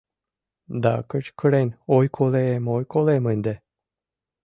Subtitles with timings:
[0.83, 3.53] Да кычкырен «Ой колем, ой колем ынде!».